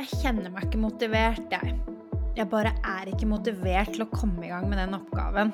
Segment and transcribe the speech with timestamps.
[0.00, 1.74] Jeg kjenner meg ikke motivert, jeg.
[2.32, 5.50] Jeg bare er ikke motivert til å komme i gang med den oppgaven.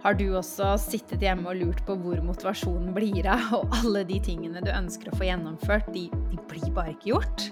[0.00, 4.16] Har du også sittet hjemme og lurt på hvor motivasjonen blir av, og alle de
[4.24, 7.50] tingene du ønsker å få gjennomført, de, de blir bare ikke gjort?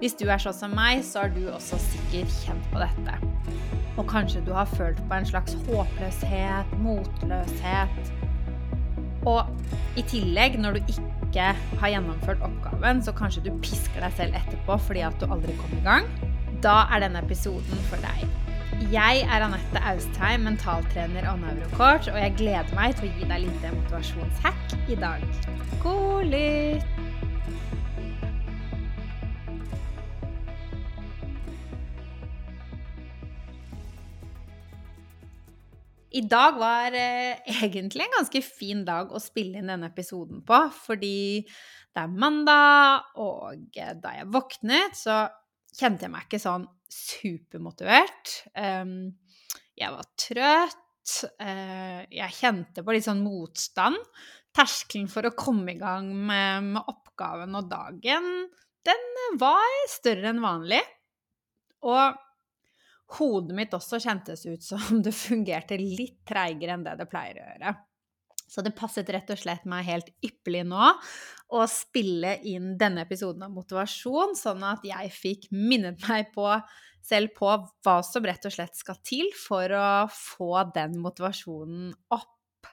[0.00, 3.20] Hvis du er sånn som meg, så har du også sikkert kjent på dette.
[4.00, 8.14] Og kanskje du har følt på en slags håpløshet, motløshet.
[9.28, 9.44] Og
[10.00, 14.80] i tillegg, når du ikke har gjennomført oppgaven, så kanskje du pisker deg selv etterpå
[14.88, 16.10] fordi at du aldri kom i gang
[16.64, 18.24] da er denne episoden for deg.
[18.92, 23.44] Jeg er Anette Austheim, mentaltrener og neurocoach, og jeg gleder meg til å gi deg
[23.44, 25.28] litt motivasjonshack i dag.
[25.84, 26.99] God lytt!
[36.10, 40.58] I dag var eh, egentlig en ganske fin dag å spille inn denne episoden på,
[40.74, 45.22] fordi det er mandag, og eh, da jeg våknet, så
[45.76, 48.36] kjente jeg meg ikke sånn supermotivert.
[48.58, 49.12] Um,
[49.78, 50.86] jeg var trøtt.
[51.38, 53.98] Uh, jeg kjente på litt sånn motstand.
[54.54, 58.26] Terskelen for å komme i gang med, med oppgaven og dagen,
[58.86, 59.06] den
[59.38, 60.82] var større enn vanlig.
[61.86, 62.18] Og
[63.18, 67.46] hodet mitt også kjentes ut som det fungerte litt treigere enn det det pleier å
[67.46, 67.76] gjøre.
[68.50, 70.86] Så det passet rett og slett meg helt ypperlig nå
[71.54, 76.48] å spille inn denne episoden av motivasjon, sånn at jeg fikk minnet meg på
[77.06, 77.50] selv på
[77.84, 82.68] hva som rett og slett skal til for å få den motivasjonen opp.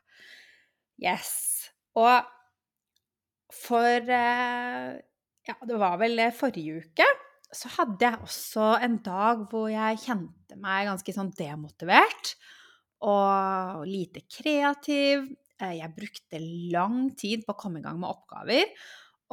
[0.97, 1.69] Yes.
[1.97, 2.25] Og
[3.53, 4.97] for eh,
[5.47, 7.05] Ja, det var vel forrige uke
[7.55, 12.33] så hadde jeg også en dag hvor jeg kjente meg ganske sånn demotivert
[13.07, 15.27] og lite kreativ.
[15.61, 16.41] Eh, jeg brukte
[16.73, 18.73] lang tid på å komme i gang med oppgaver.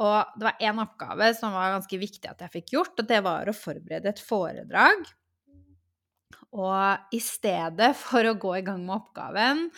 [0.05, 3.21] Og det var én oppgave som var ganske viktig at jeg fikk gjort, og det
[3.23, 5.05] var å forberede et foredrag.
[6.55, 9.69] Og i stedet for å gå i gang med oppgaven,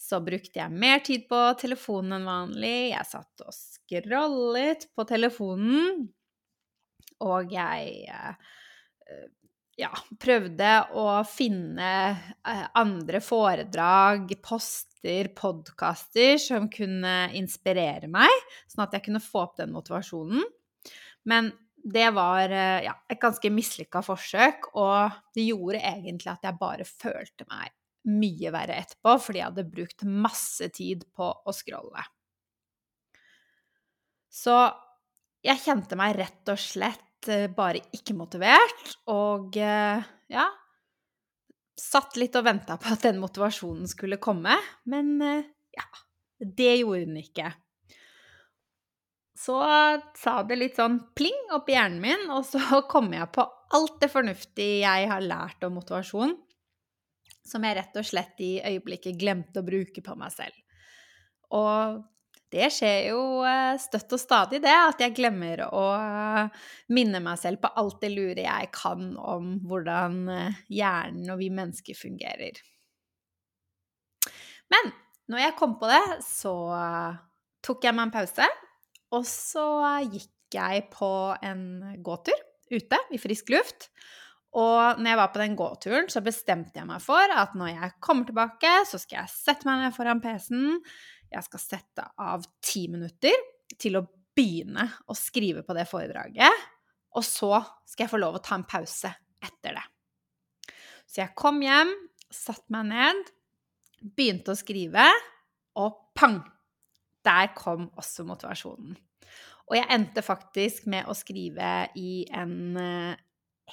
[0.00, 2.90] så brukte jeg mer tid på telefonen enn vanlig.
[2.94, 6.08] Jeg satt og scrollet på telefonen,
[7.26, 8.50] og jeg eh,
[9.80, 18.30] ja, prøvde å finne eh, andre foredrag, poster, podkaster som kunne inspirere meg,
[18.68, 20.44] sånn at jeg kunne få opp den motivasjonen.
[21.28, 26.60] Men det var eh, ja, et ganske mislykka forsøk, og det gjorde egentlig at jeg
[26.60, 27.72] bare følte meg
[28.10, 32.04] mye verre etterpå, fordi jeg hadde brukt masse tid på å scrolle.
[34.30, 34.56] Så
[35.44, 37.09] jeg kjente meg rett og slett Eh,
[37.56, 40.48] bare ikke motivert, og eh, ja
[41.80, 44.52] Satt litt og venta på at den motivasjonen skulle komme,
[44.84, 45.86] men eh, ja
[46.40, 47.52] Det gjorde den ikke.
[49.40, 49.56] Så
[50.20, 54.10] sa det litt sånn pling oppi hjernen min, og så kom jeg på alt det
[54.12, 56.34] fornuftige jeg har lært om motivasjon,
[57.46, 60.56] som jeg rett og slett i øyeblikket glemte å bruke på meg selv.
[61.56, 62.02] Og
[62.50, 65.84] det skjer jo eh, støtt og stadig, det, at jeg glemmer å
[66.90, 71.50] minne meg selv på alt det lure jeg kan om hvordan eh, hjernen og vi
[71.54, 72.58] mennesker fungerer.
[74.70, 74.92] Men
[75.30, 76.54] når jeg kom på det, så
[77.62, 78.46] tok jeg meg en pause,
[79.14, 79.66] og så
[80.06, 81.10] gikk jeg på
[81.46, 81.62] en
[82.02, 82.38] gåtur
[82.70, 83.90] ute i frisk luft.
[84.58, 87.96] Og når jeg var på den gåturen, så bestemte jeg meg for at når jeg
[88.02, 90.80] kommer tilbake, så skal jeg sette meg ned foran PC-en,
[91.30, 93.34] jeg skal sette av ti minutter
[93.78, 94.04] til å
[94.36, 96.68] begynne å skrive på det foredraget.
[97.18, 97.52] Og så
[97.88, 99.10] skal jeg få lov å ta en pause
[99.42, 99.84] etter det.
[101.10, 101.90] Så jeg kom hjem,
[102.30, 103.30] satte meg ned,
[104.00, 105.08] begynte å skrive,
[105.80, 106.40] og pang!
[107.26, 108.94] Der kom også motivasjonen.
[109.68, 113.18] Og jeg endte faktisk med å skrive i en uh,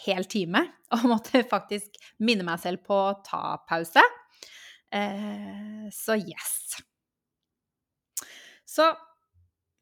[0.03, 4.03] hel time, og måtte faktisk minne meg selv på å ta pause.
[4.91, 6.81] Uh, så yes.
[8.67, 8.89] Så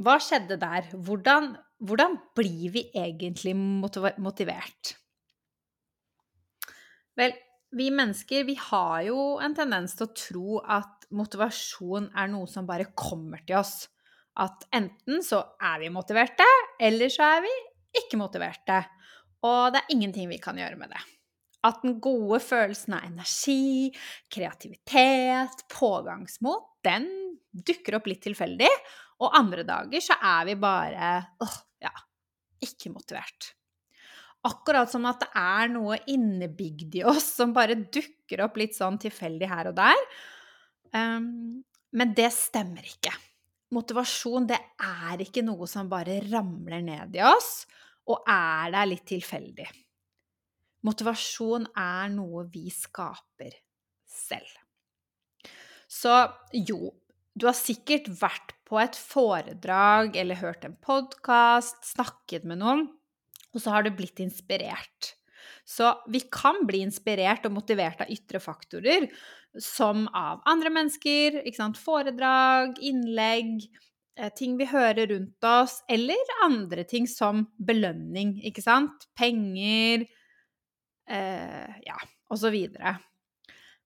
[0.05, 0.89] hva skjedde der?
[0.93, 4.95] Hvordan, hvordan blir vi egentlig motivert?
[7.15, 7.33] Vel,
[7.75, 12.67] vi mennesker vi har jo en tendens til å tro at motivasjon er noe som
[12.67, 13.87] bare kommer til oss.
[14.35, 16.45] At enten så er vi motiverte,
[16.83, 17.53] eller så er vi
[18.03, 18.81] ikke motiverte.
[19.47, 21.03] Og det er ingenting vi kan gjøre med det.
[21.65, 23.89] At den gode følelsen av energi,
[24.29, 27.07] kreativitet, pågangsmot, den
[27.55, 28.71] dukker opp litt tilfeldig.
[29.23, 31.11] Og andre dager så er vi bare
[31.43, 31.93] åh, ja,
[32.65, 33.53] ikke motivert.
[34.45, 38.99] Akkurat som at det er noe innebygd i oss som bare dukker opp litt sånn
[39.01, 40.03] tilfeldig her og der.
[40.93, 41.63] Um,
[41.95, 43.13] men det stemmer ikke.
[43.75, 47.65] Motivasjon, det er ikke noe som bare ramler ned i oss.
[48.11, 49.65] Og er der litt tilfeldig.
[50.85, 53.55] Motivasjon er noe vi skaper
[54.05, 54.59] selv.
[55.89, 56.13] Så
[56.53, 56.91] jo,
[57.35, 62.87] du har sikkert vært på et foredrag eller hørt en podkast, snakket med noen,
[63.53, 65.13] og så har du blitt inspirert.
[65.65, 69.07] Så vi kan bli inspirert og motivert av ytre faktorer,
[69.61, 71.41] som av andre mennesker,
[71.79, 73.67] foredrag, innlegg,
[74.17, 79.07] eh, ting vi hører rundt oss, eller andre ting som belønning, ikke sant?
[79.15, 80.05] Penger,
[81.07, 81.99] eh, ja,
[82.29, 82.99] og så videre.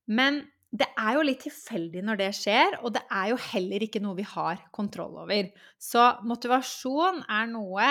[0.07, 4.01] Men det er jo litt tilfeldig når det skjer, og det er jo heller ikke
[4.03, 5.49] noe vi har kontroll over.
[5.81, 7.87] Så motivasjon er noe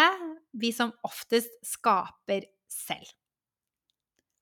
[0.55, 3.11] vi som oftest skaper selv.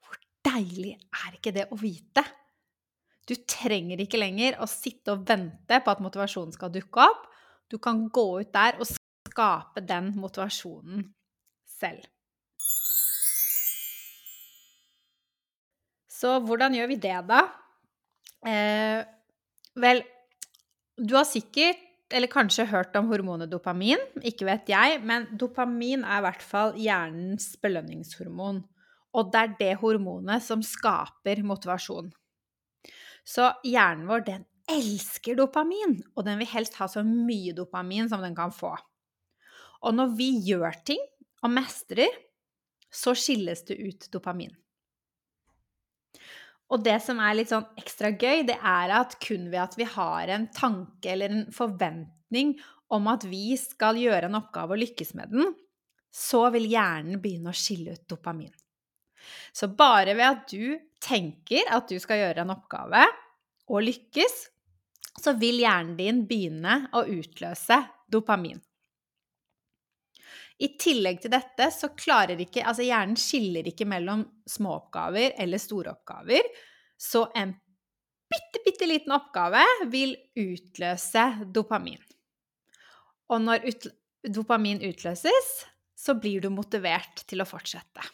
[0.05, 2.27] Hvor deilig er ikke det å vite?
[3.27, 7.25] Du trenger ikke lenger å sitte og vente på at motivasjonen skal dukke opp.
[7.73, 11.09] Du kan gå ut der og skape den motivasjonen
[11.81, 12.05] selv.
[16.17, 17.47] Så hvordan gjør vi det, da?
[18.47, 19.03] Eh,
[19.83, 20.03] vel,
[20.97, 21.83] du har sikkert
[22.15, 24.01] eller kanskje hørt om hormonet dopamin.
[24.23, 28.63] Ikke vet jeg, men dopamin er i hvert fall hjernens belønningshormon.
[29.17, 32.13] Og det er det hormonet som skaper motivasjon.
[33.27, 38.23] Så hjernen vår, den elsker dopamin, og den vil helst ha så mye dopamin som
[38.23, 38.75] den kan få.
[39.87, 41.03] Og når vi gjør ting
[41.43, 42.11] og mestrer,
[42.91, 44.55] så skilles det ut dopamin.
[46.75, 49.87] Og det som er litt sånn ekstra gøy, det er at kun ved at vi
[49.87, 52.57] har en tanke eller en forventning
[52.93, 55.55] om at vi skal gjøre en oppgave og lykkes med den,
[56.11, 58.53] så vil hjernen begynne å skille ut dopamin.
[59.53, 63.03] Så bare ved at du tenker at du skal gjøre en oppgave
[63.67, 64.37] og lykkes,
[65.17, 67.79] så vil hjernen din begynne å utløse
[68.13, 68.61] dopamin.
[70.57, 75.61] I tillegg til dette så klarer ikke Altså hjernen skiller ikke mellom små oppgaver eller
[75.61, 76.49] store oppgaver.
[76.97, 77.53] Så en
[78.31, 79.63] bitte, bitte liten oppgave
[79.93, 82.01] vil utløse dopamin.
[83.33, 83.89] Og når ut,
[84.33, 85.51] dopamin utløses,
[85.97, 88.05] så blir du motivert til å fortsette.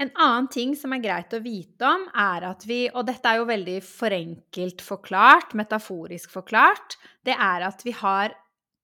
[0.00, 3.40] En annen ting som er greit å vite om, er at vi Og dette er
[3.40, 6.96] jo veldig forenkelt forklart, metaforisk forklart.
[7.26, 8.32] Det er at vi har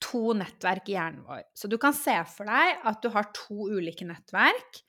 [0.02, 1.42] to nettverk i hjernen vår.
[1.56, 4.82] Så du kan se for deg at du har to ulike nettverk.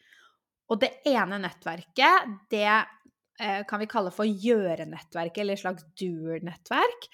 [0.67, 7.07] Og det ene nettverket, det eh, kan vi kalle for gjøre-nettverket, eller et slags doer-nettverk.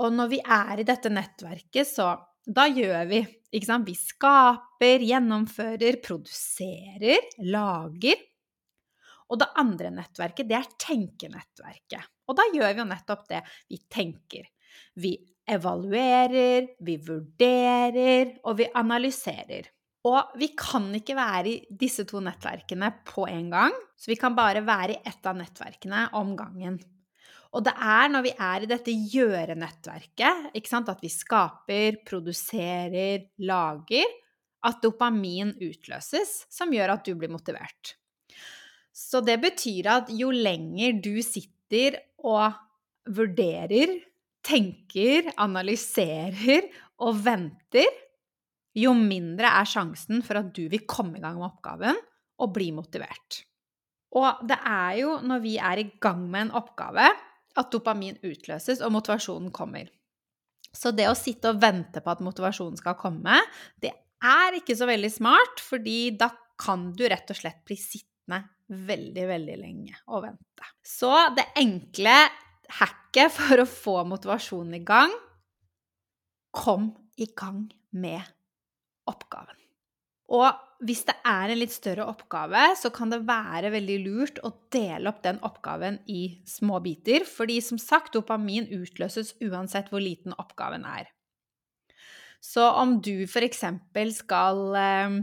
[0.00, 2.14] Og når vi er i dette nettverket, så
[2.50, 3.20] da gjør vi.
[3.54, 3.86] Ikke sant?
[3.86, 8.26] Vi skaper, gjennomfører, produserer, lager.
[9.30, 12.08] Og det andre nettverket, det er tenkenettverket.
[12.30, 13.42] Og da gjør vi jo nettopp det.
[13.70, 14.48] Vi tenker.
[14.98, 15.14] Vi
[15.50, 19.68] evaluerer, vi vurderer, og vi analyserer.
[20.08, 24.36] Og vi kan ikke være i disse to nettverkene på en gang, så vi kan
[24.36, 26.78] bare være i ett av nettverkene om gangen.
[27.50, 34.18] Og det er når vi er i dette gjøre-nettverket, at vi skaper, produserer, lager,
[34.64, 37.96] at dopamin utløses, som gjør at du blir motivert.
[38.92, 42.54] Så det betyr at jo lenger du sitter og
[43.08, 43.98] vurderer,
[44.50, 46.66] tenker, analyserer
[47.00, 47.86] og venter,
[48.76, 51.96] jo mindre er sjansen for at du vil komme i gang med oppgaven
[52.40, 53.42] og bli motivert.
[54.18, 57.06] Og det er jo når vi er i gang med en oppgave,
[57.58, 59.88] at dopamin utløses og motivasjonen kommer.
[60.70, 63.40] Så det å sitte og vente på at motivasjonen skal komme,
[63.82, 63.90] det
[64.22, 66.30] er ikke så veldig smart, fordi da
[66.60, 70.70] kan du rett og slett bli sittende veldig, veldig lenge og vente.
[70.86, 72.14] Så det enkle
[72.78, 75.14] hacket for å få motivasjonen i gang
[76.54, 78.22] kom i gang med
[79.10, 79.56] oppgaven.
[80.30, 84.52] Og hvis det er en litt større oppgave, så kan det være veldig lurt å
[84.72, 90.36] dele opp den oppgaven i små biter, fordi som sagt, dopamin utløses uansett hvor liten
[90.38, 91.10] oppgaven er.
[92.40, 93.66] Så om du f.eks.
[94.16, 95.18] skal eh,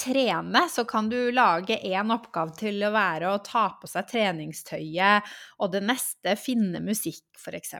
[0.00, 5.28] trene, så kan du lage én oppgave til å være å ta på seg treningstøyet,
[5.60, 7.76] og det neste finne musikk, f.eks.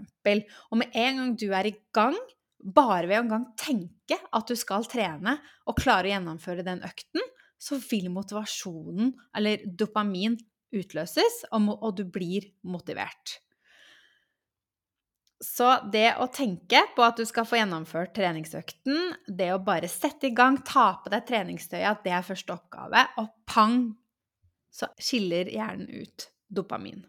[0.70, 2.16] Og med en gang du er i gang,
[2.62, 7.24] bare ved å engang tenke at du skal trene, og klare å gjennomføre den økten,
[7.62, 10.36] så vil motivasjonen, eller dopamin,
[10.72, 13.41] utløses, og, du blir motivert.
[15.42, 20.28] Så det å tenke på at du skal få gjennomført treningsøkten, det å bare sette
[20.28, 23.80] i gang, ta på deg treningstøyet, at det er første oppgave, og pang,
[24.70, 27.02] så skiller hjernen ut dopamin.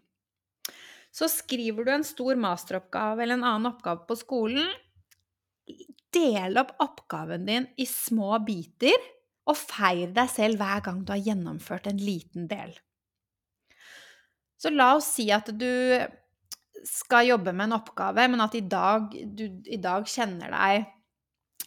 [1.14, 4.66] Så skriver du en stor masteroppgave eller en annen oppgave på skolen,
[6.14, 8.98] del opp oppgaven din i små biter,
[9.46, 12.74] og feir deg selv hver gang du har gjennomført en liten del.
[14.58, 15.70] Så la oss si at du
[16.84, 20.90] skal jobbe med en oppgave, men at i dag, du i dag kjenner deg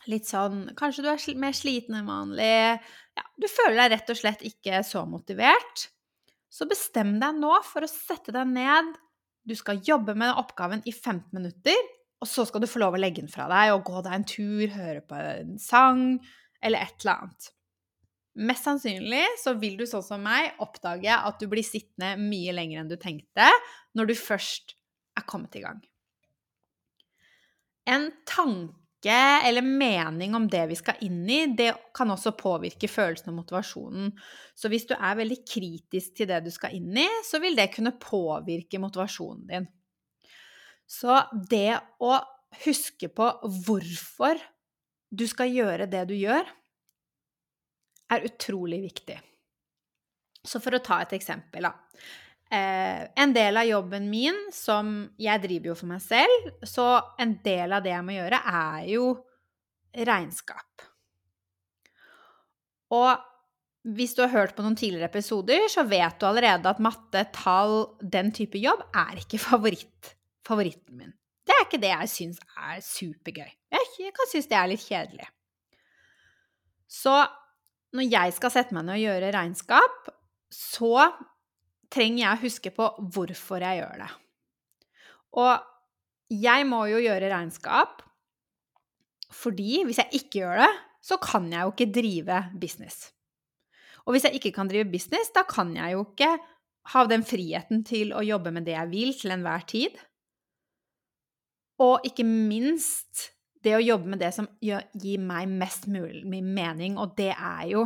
[0.07, 2.77] litt sånn Kanskje du er mer sliten enn vanlig.
[3.17, 5.87] Ja, du føler deg rett og slett ikke så motivert.
[6.47, 8.93] Så bestem deg nå for å sette deg ned.
[9.47, 11.77] Du skal jobbe med oppgaven i 15 minutter,
[12.21, 14.27] og så skal du få lov å legge den fra deg og gå deg en
[14.27, 16.01] tur, høre på en sang
[16.63, 17.51] eller et eller annet.
[18.47, 22.83] Mest sannsynlig så vil du sånn som meg oppdage at du blir sittende mye lenger
[22.83, 23.47] enn du tenkte
[23.97, 24.76] når du først
[25.17, 25.79] er kommet i gang.
[27.87, 33.31] En tanke eller mening om det vi skal inn i, det kan også påvirke følelsen
[33.31, 34.11] og motivasjonen.
[34.57, 37.69] Så hvis du er veldig kritisk til det du skal inn i, så vil det
[37.75, 39.69] kunne påvirke motivasjonen din.
[40.87, 41.19] Så
[41.51, 42.17] det å
[42.63, 43.31] huske på
[43.67, 44.39] hvorfor
[45.09, 46.47] du skal gjøre det du gjør,
[48.07, 49.17] er utrolig viktig.
[50.47, 51.73] Så for å ta et eksempel, da.
[52.47, 56.85] Eh, en del av jobben min, som jeg driver jo for meg selv, så
[57.19, 59.09] en del av det jeg må gjøre, er jo
[60.07, 60.85] regnskap.
[62.95, 63.25] Og
[63.97, 67.97] hvis du har hørt på noen tidligere episoder, så vet du allerede at matte, tall,
[67.99, 70.15] den type jobb er ikke favoritt,
[70.47, 71.15] favoritten min.
[71.47, 73.51] Det er ikke det jeg syns er supergøy.
[73.71, 75.27] Jeg kan synes det er litt kjedelig.
[76.87, 77.13] Så
[77.95, 80.09] når jeg skal sette meg ned og gjøre regnskap,
[80.51, 81.09] så
[81.93, 84.09] trenger jeg å huske på hvorfor jeg gjør det.
[85.37, 88.03] Og jeg må jo gjøre regnskap
[89.37, 93.09] fordi hvis jeg ikke gjør det, så kan jeg jo ikke drive business.
[94.07, 96.29] Og hvis jeg ikke kan drive business, da kan jeg jo ikke
[96.93, 99.97] ha den friheten til å jobbe med det jeg vil til enhver tid.
[101.83, 103.27] Og ikke minst
[103.67, 107.83] det å jobbe med det som gir meg mest mulig mening, og det er jo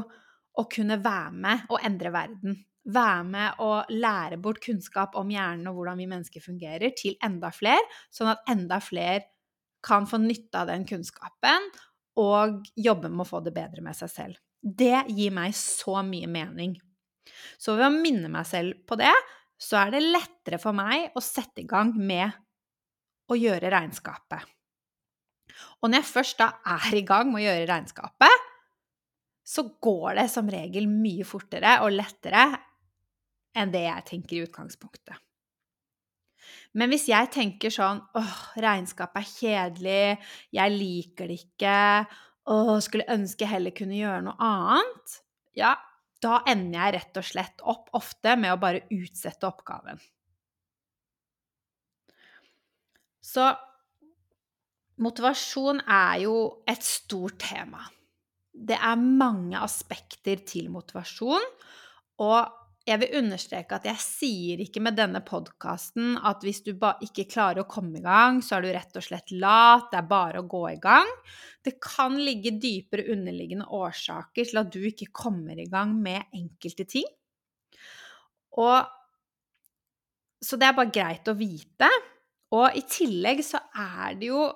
[0.51, 2.59] å kunne være med og endre verden.
[2.89, 7.51] Være med og lære bort kunnskap om hjernen og hvordan vi mennesker fungerer, til enda
[7.53, 9.27] flere, sånn at enda flere
[9.85, 11.67] kan få nytte av den kunnskapen
[12.21, 14.39] og jobbe med å få det bedre med seg selv.
[14.61, 16.75] Det gir meg så mye mening.
[17.61, 19.13] Så ved å minne meg selv på det,
[19.61, 22.33] så er det lettere for meg å sette i gang med
[23.31, 24.41] å gjøre regnskapet.
[25.81, 28.47] Og når jeg først da er i gang med å gjøre regnskapet,
[29.51, 32.45] så går det som regel mye fortere og lettere
[33.57, 35.19] enn det jeg tenker i utgangspunktet.
[36.77, 40.03] Men hvis jeg tenker sånn åh, regnskap er kjedelig,
[40.55, 41.77] jeg liker det ikke,
[42.51, 45.17] åh, skulle ønske heller kunne gjøre noe annet,
[45.57, 45.75] ja,
[46.21, 49.99] da ender jeg rett og slett opp ofte med å bare utsette oppgaven.
[53.21, 53.49] Så
[55.01, 56.35] motivasjon er jo
[56.69, 57.83] et stort tema.
[58.51, 61.45] Det er mange aspekter til motivasjon,
[62.21, 67.27] og jeg vil understreke at jeg sier ikke med denne podkasten at hvis du ikke
[67.29, 70.41] klarer å komme i gang, så er du rett og slett lat, det er bare
[70.41, 71.09] å gå i gang.
[71.61, 76.87] Det kan ligge dypere underliggende årsaker til at du ikke kommer i gang med enkelte
[76.89, 77.05] ting.
[78.57, 78.97] Og
[80.41, 81.85] Så det er bare greit å vite.
[82.57, 84.47] Og i tillegg så er det jo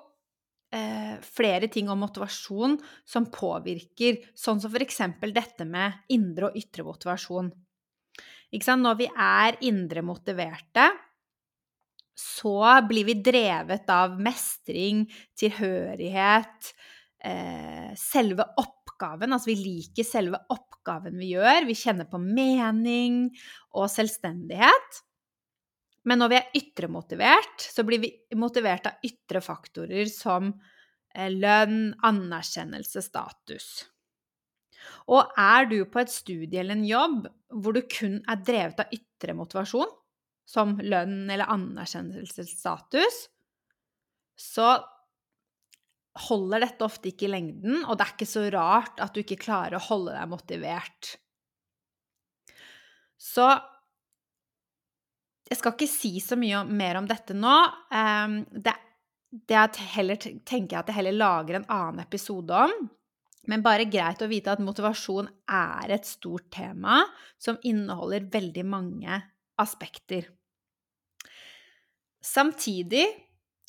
[0.74, 2.74] eh, flere ting om motivasjon
[3.06, 4.98] som påvirker, sånn som f.eks.
[5.30, 7.54] dette med indre og ytre motivasjon.
[8.54, 10.90] Når vi er indre motiverte,
[12.16, 15.04] så blir vi drevet av mestring,
[15.36, 16.70] tilhørighet,
[17.24, 19.34] eh, selve oppgaven.
[19.34, 21.66] Altså vi liker selve oppgaven vi gjør.
[21.68, 23.28] Vi kjenner på mening
[23.76, 25.02] og selvstendighet.
[26.06, 30.54] Men når vi er ytre motivert, så blir vi motivert av ytre faktorer som
[31.16, 33.90] eh, lønn, anerkjennelse, status.
[35.12, 38.96] Og er du på et studie eller en jobb hvor du kun er drevet av
[38.96, 39.92] ytre motivasjon,
[40.46, 43.22] som lønn eller anerkjennelsesstatus,
[44.36, 44.76] så
[46.30, 49.42] holder dette ofte ikke i lengden, og det er ikke så rart at du ikke
[49.42, 51.16] klarer å holde deg motivert.
[53.20, 53.48] Så
[55.46, 57.56] jeg skal ikke si så mye mer om dette nå.
[57.94, 58.74] Ehm, det,
[59.30, 62.88] det heller, tenker jeg at jeg heller lager en annen episode om.
[63.52, 67.04] Men bare greit å vite at motivasjon er et stort tema
[67.42, 69.20] som inneholder veldig mange
[69.62, 70.28] aspekter.
[72.26, 73.06] Samtidig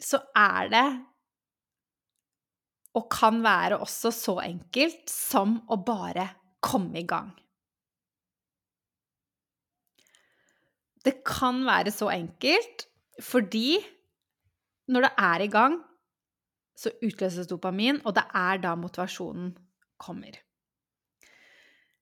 [0.00, 0.86] så er det
[2.96, 6.30] og kan være også så enkelt som å bare
[6.64, 7.28] komme i gang.
[11.04, 12.86] Det kan være så enkelt
[13.22, 13.76] fordi
[14.90, 15.76] når det er i gang,
[16.76, 19.54] så utløses dopamin, og det er da motivasjonen
[20.00, 20.38] kommer.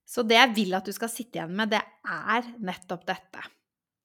[0.04, 3.42] Så det jeg vil at du skal sitte igjen med, det er nettopp dette.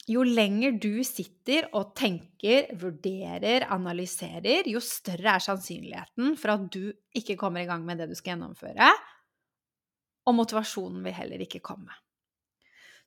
[0.10, 6.90] Jo lenger du sitter og tenker, vurderer, analyserer, jo større er sannsynligheten for at du
[7.14, 8.90] ikke kommer i gang med det du skal gjennomføre,
[10.26, 11.94] og motivasjonen vil heller ikke komme.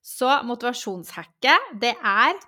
[0.02, 2.38] Så motivasjonshacket, det er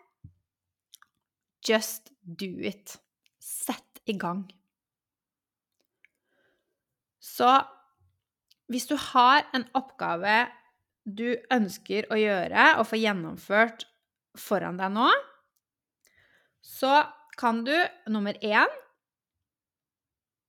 [1.67, 2.97] just do it.
[3.39, 4.45] Sett i gang.
[7.23, 7.49] Så
[8.73, 10.45] hvis du har en oppgave
[11.05, 13.85] du ønsker å gjøre og få gjennomført
[14.41, 15.11] foran deg nå,
[16.65, 17.03] så
[17.39, 17.75] kan du
[18.11, 18.81] nummer én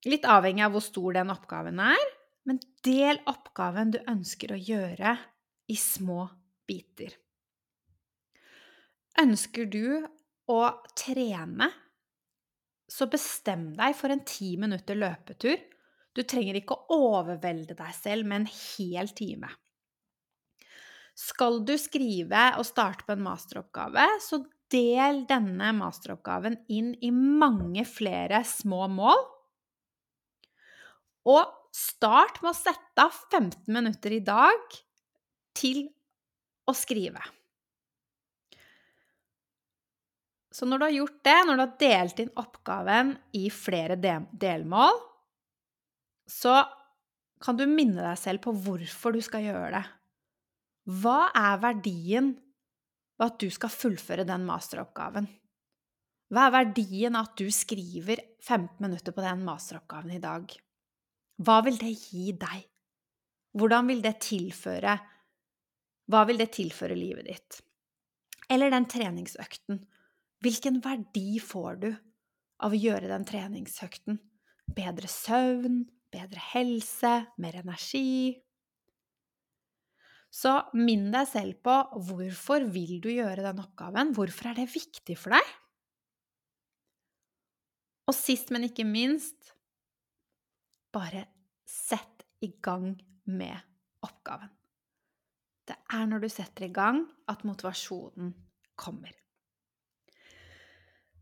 [0.06, 2.02] Litt avhengig av hvor stor den oppgaven er,
[2.46, 5.16] men del oppgaven du ønsker å gjøre,
[5.66, 6.28] i små
[6.70, 7.16] biter.
[9.18, 10.06] Ønsker du
[10.54, 10.60] å
[10.94, 11.72] trene,
[12.86, 15.58] så bestem deg for en ti minutter løpetur.
[16.16, 19.52] Du trenger ikke å overvelde deg selv med en hel time.
[21.16, 24.42] Skal du skrive og starte på en masteroppgave, så
[24.74, 29.22] del denne masteroppgaven inn i mange flere små mål.
[31.32, 34.78] Og start med å sette av 15 minutter i dag
[35.56, 35.86] til
[36.68, 37.24] å skrive.
[40.56, 45.02] Så når du har gjort det, når du har delt inn oppgaven i flere delmål,
[46.30, 46.64] så
[47.44, 49.84] kan du minne deg selv på hvorfor du skal gjøre det.
[51.02, 52.34] Hva er verdien
[53.16, 55.28] ved at du skal fullføre den masteroppgaven?
[56.34, 60.56] Hva er verdien av at du skriver 15 minutter på den masteroppgaven i dag?
[61.46, 62.64] Hva vil det gi deg?
[63.56, 64.96] Hvordan vil det tilføre
[66.12, 67.62] hva vil det tilføre livet ditt?
[68.52, 69.80] Eller den treningsøkten.
[70.46, 71.88] Hvilken verdi får du
[72.62, 74.20] av å gjøre den treningsøkten?
[74.76, 75.82] Bedre søvn,
[76.16, 78.36] bedre helse, mer energi?
[80.36, 81.76] Så minn deg selv på
[82.10, 84.12] hvorfor vil du gjøre den oppgaven?
[84.16, 85.54] Hvorfor er det viktig for deg?
[88.06, 89.54] Og sist, men ikke minst,
[90.94, 91.26] bare
[91.66, 92.94] sett i gang
[93.26, 93.56] med
[94.06, 94.52] oppgaven.
[95.66, 97.02] Det er når du setter i gang,
[97.32, 98.36] at motivasjonen
[98.78, 99.16] kommer.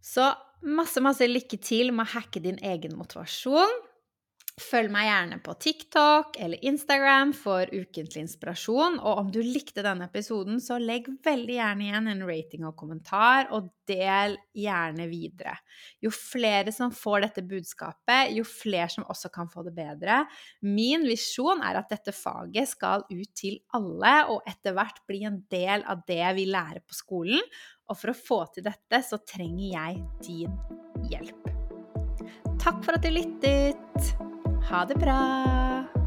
[0.04, 0.26] Så
[0.68, 3.72] masse, masse lykke til med å hacke din egen motivasjon.
[4.62, 9.00] Følg meg gjerne på TikTok eller Instagram for ukentlig inspirasjon.
[9.02, 13.48] Og om du likte denne episoden, så legg veldig gjerne igjen en rating og kommentar,
[13.50, 15.56] og del gjerne videre.
[16.06, 20.20] Jo flere som får dette budskapet, jo flere som også kan få det bedre.
[20.62, 25.42] Min visjon er at dette faget skal ut til alle, og etter hvert bli en
[25.50, 27.42] del av det vi lærer på skolen.
[27.90, 31.50] Og for å få til dette, så trenger jeg din hjelp.
[32.62, 34.14] Takk for at du lyttet!
[34.70, 36.03] Ha det bra!